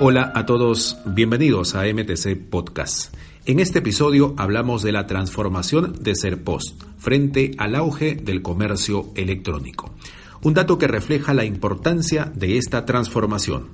Hola 0.00 0.32
a 0.34 0.44
todos, 0.44 0.98
bienvenidos 1.06 1.76
a 1.76 1.84
MTC 1.84 2.50
Podcast. 2.50 3.14
En 3.46 3.60
este 3.60 3.78
episodio 3.78 4.34
hablamos 4.36 4.82
de 4.82 4.90
la 4.90 5.06
transformación 5.06 5.94
de 6.00 6.16
Serpost 6.16 6.82
frente 6.98 7.52
al 7.58 7.76
auge 7.76 8.16
del 8.16 8.42
comercio 8.42 9.12
electrónico. 9.14 9.94
Un 10.42 10.52
dato 10.52 10.78
que 10.78 10.88
refleja 10.88 11.32
la 11.32 11.44
importancia 11.44 12.30
de 12.34 12.58
esta 12.58 12.84
transformación. 12.84 13.68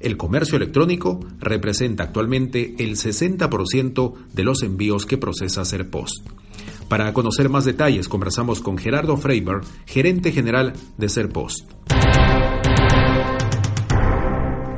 El 0.00 0.16
comercio 0.16 0.56
electrónico 0.56 1.20
representa 1.38 2.04
actualmente 2.04 2.74
el 2.78 2.96
60% 2.96 4.14
de 4.32 4.44
los 4.44 4.62
envíos 4.62 5.04
que 5.04 5.18
procesa 5.18 5.66
Serpost. 5.66 6.26
Para 6.88 7.12
conocer 7.12 7.50
más 7.50 7.66
detalles, 7.66 8.08
conversamos 8.08 8.60
con 8.60 8.78
Gerardo 8.78 9.18
Freiber, 9.18 9.60
gerente 9.84 10.32
general 10.32 10.72
de 10.96 11.10
Serpost. 11.10 11.77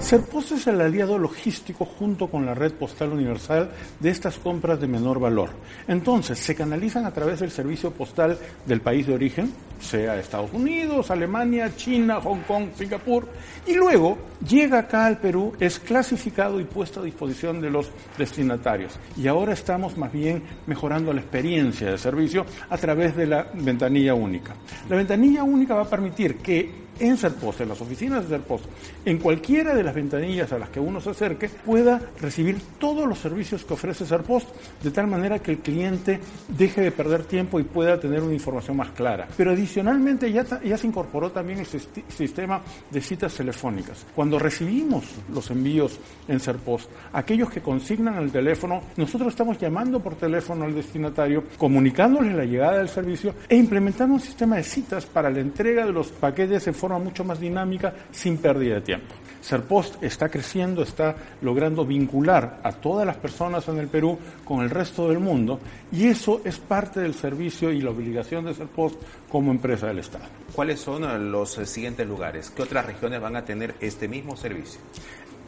Serpost 0.00 0.52
es 0.52 0.66
el 0.66 0.80
aliado 0.80 1.18
logístico 1.18 1.84
junto 1.84 2.28
con 2.28 2.46
la 2.46 2.54
red 2.54 2.72
postal 2.72 3.12
universal 3.12 3.70
de 4.00 4.08
estas 4.08 4.38
compras 4.38 4.80
de 4.80 4.88
menor 4.88 5.20
valor. 5.20 5.50
Entonces, 5.86 6.38
se 6.38 6.54
canalizan 6.54 7.04
a 7.04 7.12
través 7.12 7.41
del 7.41 7.50
servicio 7.50 7.92
postal 7.92 8.36
del 8.64 8.80
país 8.80 9.06
de 9.06 9.14
origen, 9.14 9.52
sea 9.78 10.18
Estados 10.18 10.52
Unidos, 10.55 11.10
Alemania, 11.10 11.77
China, 11.77 12.18
Hong 12.22 12.41
Kong, 12.48 12.70
Singapur, 12.74 13.28
y 13.66 13.74
luego 13.74 14.18
llega 14.48 14.78
acá 14.78 15.05
al 15.05 15.18
Perú, 15.18 15.52
es 15.60 15.78
clasificado 15.78 16.58
y 16.60 16.64
puesto 16.64 17.00
a 17.00 17.05
disposición 17.05 17.60
de 17.60 17.70
los 17.70 17.91
destinatarios. 18.16 18.98
Y 19.19 19.28
ahora 19.28 19.52
estamos 19.52 19.98
más 19.98 20.10
bien 20.10 20.42
mejorando 20.66 21.12
la 21.12 21.20
experiencia 21.20 21.91
de 21.91 21.98
servicio 21.98 22.46
a 22.70 22.78
través 22.78 23.14
de 23.14 23.27
la 23.27 23.48
ventanilla 23.52 24.14
única. 24.14 24.56
La 24.88 24.96
ventanilla 24.96 25.44
única 25.44 25.74
va 25.74 25.82
a 25.82 25.91
permitir 25.91 26.38
que 26.38 26.80
en 27.00 27.16
Serpost, 27.16 27.62
en 27.62 27.68
las 27.70 27.80
oficinas 27.80 28.22
de 28.22 28.36
Serpost, 28.36 28.64
en 29.04 29.18
cualquiera 29.18 29.75
de 29.75 29.83
las 29.83 29.94
ventanillas 29.94 30.52
a 30.52 30.58
las 30.58 30.69
que 30.69 30.80
uno 30.80 31.00
se 31.00 31.11
acerque, 31.11 31.48
pueda 31.48 32.00
recibir 32.20 32.58
todos 32.78 33.08
los 33.08 33.19
servicios 33.19 33.64
que 33.64 33.75
ofrece 33.75 34.06
Serpost, 34.06 34.48
de 34.83 34.91
tal 34.91 35.06
manera 35.06 35.38
que 35.38 35.52
el 35.52 35.58
cliente 35.58 36.20
deje 36.48 36.83
de 36.83 36.92
perder 36.92 37.25
tiempo 37.25 37.58
y 37.58 37.64
pueda 37.64 37.98
tener 37.98 38.22
una 38.22 38.34
información 38.34 38.77
más 38.77 38.91
clara. 38.91 39.27
Pero 39.36 39.52
adicionalmente 39.52 40.30
ya, 40.30 40.44
se 40.44 40.86
incorporó 40.86 41.30
también 41.30 41.60
el 41.60 41.66
sistema 41.66 42.60
de 42.91 43.00
citas 43.00 43.34
telefónicas. 43.34 44.06
Cuando 44.14 44.38
recibimos 44.38 45.05
los 45.32 45.50
envíos 45.50 45.98
en 46.28 46.41
Serpost, 46.41 46.91
aquellos 47.12 47.50
que 47.50 47.60
consignan 47.60 48.16
el 48.16 48.30
teléfono, 48.30 48.82
nosotros 48.97 49.30
estamos 49.30 49.58
llamando 49.58 50.00
por 50.00 50.14
teléfono 50.14 50.64
al 50.64 50.75
destinatario, 50.75 51.44
comunicándole 51.56 52.34
la 52.34 52.44
llegada 52.44 52.78
del 52.78 52.88
servicio 52.88 53.34
e 53.48 53.56
implementando 53.56 54.14
un 54.14 54.20
sistema 54.20 54.56
de 54.56 54.62
citas 54.62 55.06
para 55.06 55.30
la 55.30 55.41
entrega 55.41 55.86
de 55.86 55.92
los 55.92 56.08
paquetes 56.08 56.66
en 56.66 56.75
forma 56.91 57.05
mucho 57.05 57.24
más 57.24 57.38
dinámica 57.38 57.94
sin 58.10 58.38
pérdida 58.38 58.77
de 58.77 58.80
tiempo. 58.80 59.14
Serpost 59.41 60.02
está 60.02 60.28
creciendo, 60.28 60.83
está 60.83 61.14
logrando 61.41 61.86
vincular 61.86 62.60
a 62.62 62.72
todas 62.72 63.06
las 63.06 63.16
personas 63.16 63.66
en 63.69 63.78
el 63.78 63.88
Perú 63.88 64.19
con 64.44 64.60
el 64.60 64.70
resto 64.70 65.08
del 65.08 65.19
mundo 65.19 65.60
y 65.92 66.08
eso 66.08 66.42
es 66.44 66.58
parte 66.58 67.00
del 67.00 67.14
servicio 67.14 67.70
y 67.70 67.80
la 67.80 67.91
obligación 67.91 68.44
de 68.44 68.55
Serpost 68.55 69.00
como 69.30 69.50
empresa 69.50 69.86
del 69.86 70.00
Estado. 70.00 70.24
¿Cuáles 70.52 70.80
son 70.80 71.30
los 71.30 71.52
siguientes 71.52 72.06
lugares? 72.06 72.50
¿Qué 72.50 72.62
otras 72.62 72.84
regiones 72.84 73.20
van 73.20 73.36
a 73.36 73.44
tener 73.44 73.77
este 73.80 74.08
mismo 74.08 74.36
servicio? 74.36 74.80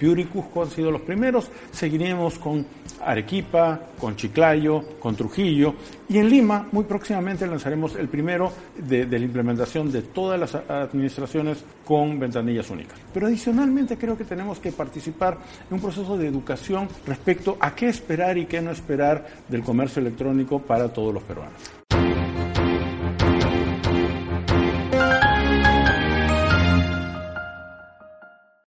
Piura 0.02 0.20
y 0.20 0.24
Cusco 0.24 0.64
han 0.64 0.70
sido 0.70 0.90
los 0.90 1.02
primeros, 1.02 1.48
seguiremos 1.70 2.36
con 2.36 2.66
Arequipa, 3.06 3.78
con 4.00 4.16
Chiclayo, 4.16 4.82
con 4.98 5.14
Trujillo 5.14 5.76
y 6.08 6.18
en 6.18 6.28
Lima 6.28 6.66
muy 6.72 6.82
próximamente 6.82 7.46
lanzaremos 7.46 7.94
el 7.94 8.08
primero 8.08 8.52
de, 8.76 9.06
de, 9.06 9.18
la 9.20 9.24
implementación 9.24 9.92
de 9.92 10.02
todas 10.02 10.40
las 10.40 10.56
administraciones 10.56 11.64
con 11.84 12.18
ventanillas 12.18 12.68
únicas. 12.70 12.98
Pero 13.14 13.28
adicionalmente 13.28 13.96
creo 13.96 14.18
que 14.18 14.24
tenemos 14.24 14.58
que 14.58 14.72
participar 14.72 15.38
en 15.70 15.76
un 15.76 15.80
proceso 15.80 16.18
de 16.18 16.26
educación 16.26 16.88
respecto 17.06 17.56
a 17.60 17.72
qué 17.72 17.88
esperar 17.88 18.36
y 18.38 18.46
qué 18.46 18.60
no 18.60 18.72
esperar 18.72 19.24
del 19.46 19.62
comercio 19.62 20.00
electrónico 20.00 20.58
para 20.58 20.92
todos 20.92 21.14
los 21.14 21.22
peruanos. 21.22 21.54